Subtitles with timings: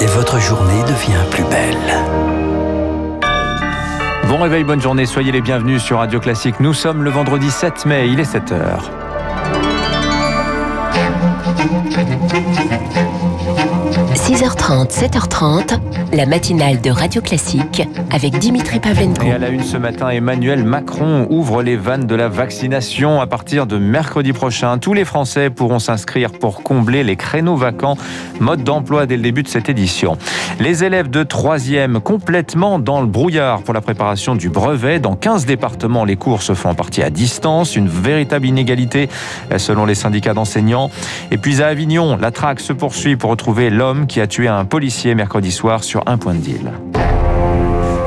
[0.00, 1.76] Et votre journée devient plus belle.
[4.28, 6.60] Bon réveil, bonne journée, soyez les bienvenus sur Radio Classique.
[6.60, 8.80] Nous sommes le vendredi 7 mai, il est 7h.
[14.30, 15.80] 6h30, 7h30,
[16.12, 19.24] la matinale de Radio Classique avec Dimitri Pavlenko.
[19.24, 23.26] Et à la une ce matin, Emmanuel Macron ouvre les vannes de la vaccination à
[23.26, 24.78] partir de mercredi prochain.
[24.78, 27.96] Tous les Français pourront s'inscrire pour combler les créneaux vacants.
[28.38, 30.16] Mode d'emploi dès le début de cette édition.
[30.60, 35.00] Les élèves de 3e complètement dans le brouillard pour la préparation du brevet.
[35.00, 37.74] Dans 15 départements, les cours se font en partie à distance.
[37.74, 39.08] Une véritable inégalité
[39.56, 40.88] selon les syndicats d'enseignants.
[41.32, 44.64] Et puis à Avignon, la traque se poursuit pour retrouver l'homme qui a tué un
[44.64, 46.72] policier mercredi soir sur un point de deal.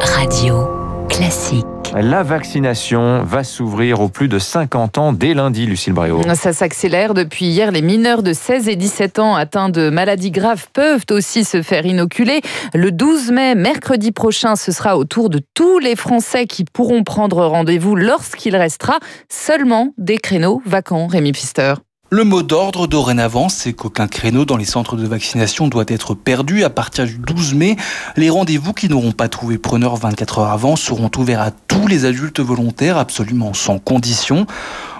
[0.00, 0.68] Radio
[1.08, 1.66] Classique.
[1.94, 6.22] La vaccination va s'ouvrir aux plus de 50 ans dès lundi, Lucille Bréau.
[6.34, 7.70] Ça s'accélère depuis hier.
[7.70, 11.84] Les mineurs de 16 et 17 ans atteints de maladies graves peuvent aussi se faire
[11.84, 12.40] inoculer.
[12.72, 17.04] Le 12 mai, mercredi prochain, ce sera au tour de tous les Français qui pourront
[17.04, 21.08] prendre rendez-vous lorsqu'il restera seulement des créneaux vacants.
[21.08, 21.74] Rémi Pfister.
[22.14, 26.62] Le mot d'ordre dorénavant, c'est qu'aucun créneau dans les centres de vaccination doit être perdu.
[26.62, 27.76] À partir du 12 mai,
[28.18, 32.04] les rendez-vous qui n'auront pas trouvé preneur 24 heures avant seront ouverts à tous les
[32.04, 34.46] adultes volontaires, absolument sans condition.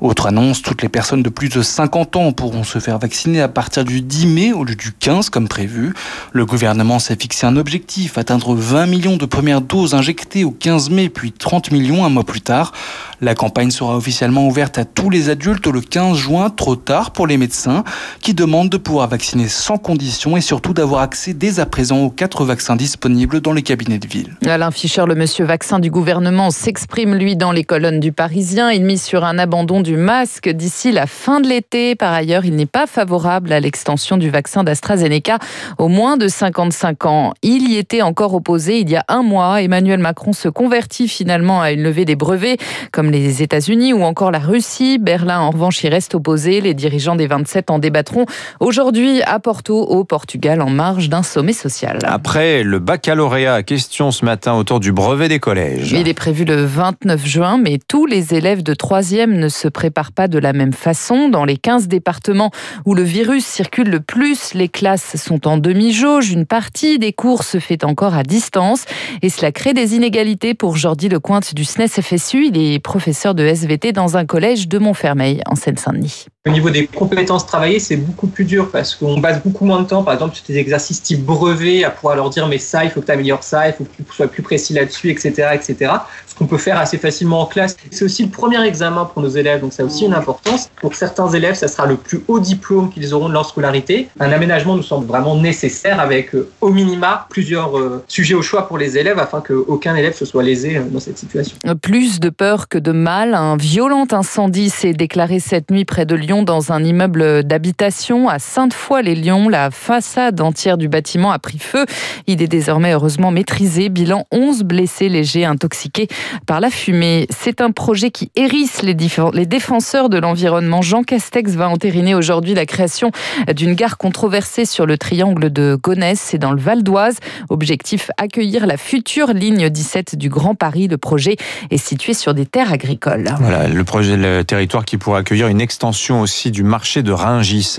[0.00, 3.48] Autre annonce, toutes les personnes de plus de 50 ans pourront se faire vacciner à
[3.48, 5.92] partir du 10 mai au lieu du 15 comme prévu.
[6.32, 10.90] Le gouvernement s'est fixé un objectif, atteindre 20 millions de premières doses injectées au 15
[10.90, 12.72] mai, puis 30 millions un mois plus tard.
[13.20, 17.26] La campagne sera officiellement ouverte à tous les adultes le 15 juin, trop tard pour
[17.26, 17.82] les médecins,
[18.20, 22.10] qui demandent de pouvoir vacciner sans condition et surtout d'avoir accès dès à présent aux
[22.10, 24.36] quatre vaccins disponibles dans les cabinets de ville.
[24.46, 28.70] Alain Fischer, le monsieur vaccin du gouvernement, s'exprime lui dans les colonnes du Parisien.
[28.70, 31.94] Il mise sur un abandon du masque d'ici la fin de l'été.
[31.94, 35.38] Par ailleurs, il n'est pas favorable à l'extension du vaccin d'AstraZeneca
[35.78, 37.34] aux moins de 55 ans.
[37.42, 39.62] Il y était encore opposé il y a un mois.
[39.62, 42.58] Emmanuel Macron se convertit finalement à une levée des brevets,
[42.92, 44.98] comme les États-Unis ou encore la Russie.
[44.98, 46.60] Berlin, en revanche, y reste opposé.
[46.60, 48.26] Les dirigeants des 27 en débattront
[48.60, 51.98] aujourd'hui à Porto, au Portugal, en marge d'un sommet social.
[52.04, 55.92] Après le baccalauréat, question ce matin autour du brevet des collèges.
[55.92, 60.10] Il est prévu le 29 juin, mais tous les élèves de 3e ne se préparent
[60.10, 61.28] pas de la même façon.
[61.28, 62.50] Dans les 15 départements
[62.84, 66.32] où le virus circule le plus, les classes sont en demi-jauge.
[66.32, 68.86] Une partie des cours se fait encore à distance
[69.22, 72.46] et cela crée des inégalités pour Jordi Lecointe du SNES FSU.
[72.46, 76.26] Il est professeur de SVT dans un collège de Montfermeil en Seine-Saint-Denis.
[76.48, 79.86] Au niveau des compétences travaillées, c'est beaucoup plus dur parce qu'on passe beaucoup moins de
[79.86, 82.90] temps, par exemple, sur des exercices type brevet, à pouvoir leur dire mais ça, il
[82.90, 85.92] faut que tu améliores ça, il faut que tu sois plus précis là-dessus, etc., etc.
[86.26, 87.76] Ce qu'on peut faire assez facilement en classe.
[87.90, 90.70] C'est aussi le premier examen pour nos élèves, donc ça a aussi une importance.
[90.80, 94.08] Pour certains élèves, ça sera le plus haut diplôme qu'ils auront de leur scolarité.
[94.18, 98.66] Un aménagement nous semble vraiment nécessaire avec euh, au minima plusieurs euh, sujets au choix
[98.68, 101.58] pour les élèves afin qu'aucun élève se soit lésé euh, dans cette situation.
[101.82, 106.14] Plus de peur que de mal, un violent incendie s'est déclaré cette nuit près de
[106.14, 109.48] Lyon dans un immeuble d'habitation à Sainte-Foy-les-Lyons.
[109.48, 111.86] La façade entière du bâtiment a pris feu.
[112.26, 113.88] Il est désormais heureusement maîtrisé.
[113.88, 116.08] Bilan 11 blessés légers intoxiqués
[116.46, 117.26] par la fumée.
[117.30, 120.82] C'est un projet qui hérisse les, défenseurs de l'environnement.
[120.82, 123.10] Jean Castex va entériner aujourd'hui la création
[123.54, 126.20] d'une gare controversée sur le triangle de Gonesse.
[126.20, 127.18] C'est dans le Val d'Oise.
[127.48, 130.88] Objectif accueillir la future ligne 17 du Grand Paris.
[130.88, 131.36] Le projet
[131.70, 133.28] est situé sur des terres agricoles.
[133.40, 137.76] Voilà, le projet, le territoire qui pourrait accueillir une extension aussi du marché de Ringis.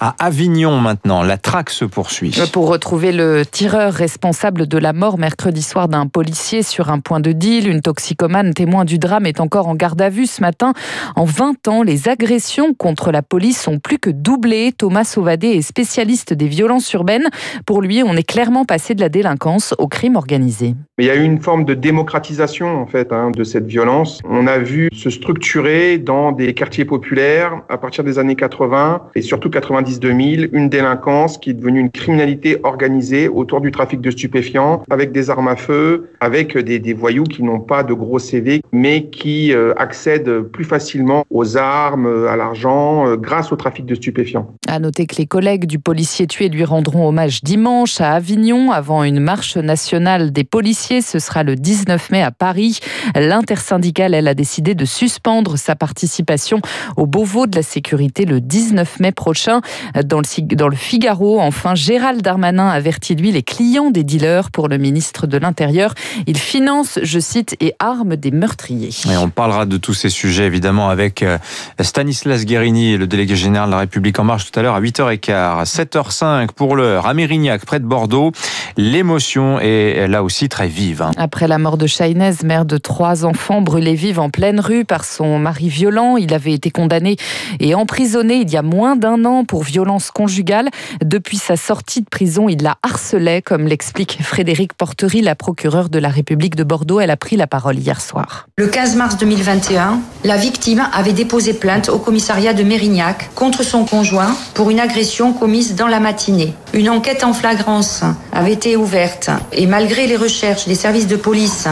[0.00, 2.34] À Avignon maintenant, la traque se poursuit.
[2.52, 7.20] Pour retrouver le tireur responsable de la mort mercredi soir d'un policier sur un point
[7.20, 10.72] de deal, une toxicomane témoin du drame est encore en garde à vue ce matin.
[11.14, 14.72] En 20 ans, les agressions contre la police ont plus que doublé.
[14.76, 17.28] Thomas Sauvadé est spécialiste des violences urbaines.
[17.64, 20.74] Pour lui, on est clairement passé de la délinquance au crime organisé.
[20.98, 24.20] Il y a eu une forme de démocratisation en fait hein, de cette violence.
[24.24, 29.22] On a vu se structurer dans des quartiers populaires à partir des années 80 et
[29.22, 34.84] surtout 90-2000 une délinquance qui est devenue une criminalité organisée autour du trafic de stupéfiants
[34.90, 39.06] avec des armes à feu, avec des, voyous qui n'ont pas de gros CV mais
[39.06, 44.54] qui euh, accèdent plus facilement aux armes, à l'argent euh, grâce au trafic de stupéfiants.
[44.68, 49.02] À noter que les collègues du policier tué lui rendront hommage dimanche à Avignon avant
[49.02, 51.02] une marche nationale des policiers.
[51.02, 52.78] Ce sera le 19 mai à Paris.
[53.16, 56.60] L'intersyndicale, elle, a décidé de suspendre sa participation
[56.96, 59.60] au Beauvau de la sécurité le 19 mai prochain.
[60.04, 64.68] Dans le, dans le Figaro, enfin, Gérald Darmanin avertit lui les clients des dealers pour
[64.68, 65.94] le ministre de l'Intérieur.
[66.26, 68.90] Il finance, je cite, et arme des meurtriers.
[69.10, 71.38] Et on parlera de tous ces sujets évidemment avec euh,
[71.80, 75.64] Stanislas Guérini, le délégué général de la République en marche tout à l'heure à 8h15.
[75.64, 78.32] 7h05 pour l'heure à Mérignac, près de Bordeaux.
[78.76, 81.02] L'émotion est là aussi très vive.
[81.02, 81.10] Hein.
[81.16, 85.04] Après la mort de Chahinez, mère de trois enfants brûlés vifs en pleine rue par
[85.04, 87.16] son mari violent, il avait été condamné
[87.60, 90.70] et emprisonné il y a moins d'un an pour violence conjugale.
[91.04, 95.98] Depuis sa sortie de prison, il la harcelait, comme l'explique Frédéric Portery, la procureure de
[95.98, 97.00] la République de Bordeaux.
[97.00, 98.48] Elle a pris la parole hier soir.
[98.56, 103.84] Le 15 mars 2021, la victime avait déposé plainte au commissariat de Mérignac contre son
[103.84, 106.54] conjoint pour une agression commise dans la matinée.
[106.72, 108.02] Une enquête en flagrance
[108.32, 111.68] avait été ouverte et malgré les recherches des services de police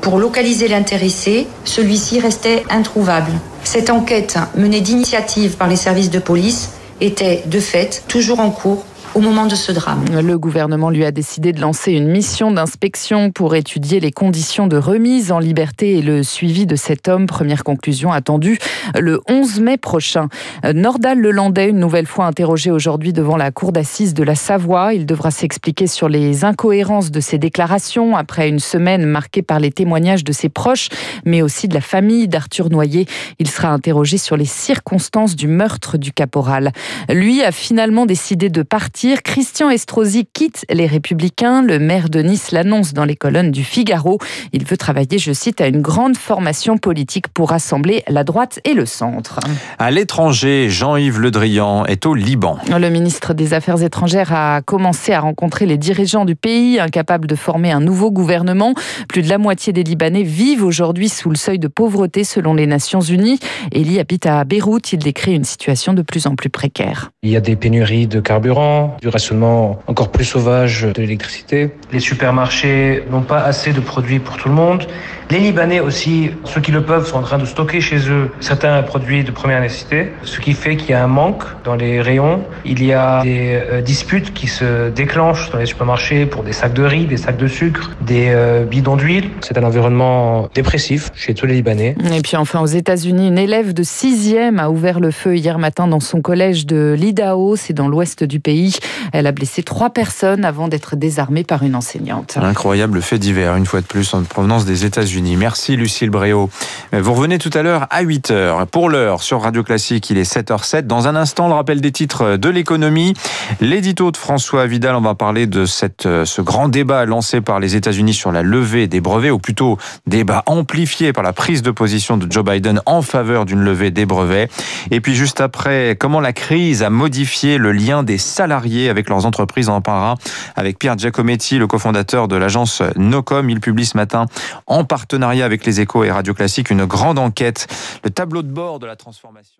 [0.00, 3.32] pour localiser l'intéressé, celui-ci restait introuvable.
[3.72, 6.70] Cette enquête, menée d'initiative par les services de police,
[7.00, 8.84] était de fait toujours en cours
[9.14, 10.04] au moment de ce drame.
[10.22, 14.76] Le gouvernement lui a décidé de lancer une mission d'inspection pour étudier les conditions de
[14.76, 17.26] remise en liberté et le suivi de cet homme.
[17.26, 18.58] Première conclusion attendue
[18.96, 20.28] le 11 mai prochain.
[20.74, 24.94] Nordal Lelandais, une nouvelle fois interrogé aujourd'hui devant la cour d'assises de la Savoie.
[24.94, 29.72] Il devra s'expliquer sur les incohérences de ses déclarations après une semaine marquée par les
[29.72, 30.88] témoignages de ses proches,
[31.24, 33.06] mais aussi de la famille d'Arthur Noyer.
[33.40, 36.72] Il sera interrogé sur les circonstances du meurtre du caporal.
[37.08, 41.62] Lui a finalement décidé de partir Christian Estrosi quitte les Républicains.
[41.62, 44.18] Le maire de Nice l'annonce dans les colonnes du Figaro.
[44.52, 48.74] Il veut travailler, je cite, à une grande formation politique pour rassembler la droite et
[48.74, 49.40] le centre.
[49.78, 52.58] À l'étranger, Jean-Yves Le Drian est au Liban.
[52.68, 57.36] Le ministre des Affaires étrangères a commencé à rencontrer les dirigeants du pays, incapables de
[57.36, 58.74] former un nouveau gouvernement.
[59.08, 62.66] Plus de la moitié des Libanais vivent aujourd'hui sous le seuil de pauvreté selon les
[62.66, 63.38] Nations Unies.
[63.74, 64.92] Elie habite à Beyrouth.
[64.92, 67.10] Il décrit une situation de plus en plus précaire.
[67.22, 71.70] Il y a des pénuries de carburant, du rationnement encore plus sauvage de l'électricité.
[71.92, 74.86] Les supermarchés n'ont pas assez de produits pour tout le monde.
[75.30, 78.82] Les Libanais aussi, ceux qui le peuvent, sont en train de stocker chez eux certains
[78.82, 82.42] produits de première nécessité, ce qui fait qu'il y a un manque dans les rayons.
[82.64, 86.74] Il y a des euh, disputes qui se déclenchent dans les supermarchés pour des sacs
[86.74, 89.30] de riz, des sacs de sucre, des euh, bidons d'huile.
[89.42, 91.94] C'est un environnement dépressif chez tous les Libanais.
[92.12, 95.86] Et puis enfin aux États-Unis, une élève de 6e a ouvert le feu hier matin
[95.86, 98.79] dans son collège de l'Idaho, c'est dans l'ouest du pays.
[99.12, 102.36] Elle a blessé trois personnes avant d'être désarmée par une enseignante.
[102.36, 105.36] incroyable fait divers, une fois de plus, en provenance des États-Unis.
[105.36, 106.50] Merci Lucille Bréau.
[106.92, 108.66] Vous revenez tout à l'heure à 8h.
[108.66, 110.82] Pour l'heure, sur Radio Classique, il est 7h07.
[110.82, 113.14] Dans un instant, le rappel des titres de l'économie.
[113.60, 117.76] L'édito de François Vidal, on va parler de cette, ce grand débat lancé par les
[117.76, 122.16] États-Unis sur la levée des brevets, ou plutôt débat amplifié par la prise de position
[122.16, 124.50] de Joe Biden en faveur d'une levée des brevets.
[124.90, 129.26] Et puis juste après, comment la crise a modifié le lien des salariés avec leurs
[129.26, 129.68] entreprises.
[129.68, 130.16] En parlera
[130.56, 133.50] avec Pierre Giacometti, le cofondateur de l'agence Nocom.
[133.50, 134.26] Il publie ce matin,
[134.66, 137.66] en partenariat avec les échos et Radio Classique, une grande enquête,
[138.04, 139.54] le tableau de bord de la transformation.